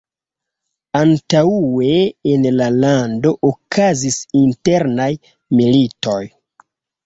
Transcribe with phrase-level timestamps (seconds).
[1.01, 1.89] Antaŭe
[2.33, 5.11] en la lando okazis internaj
[5.61, 6.21] militoj.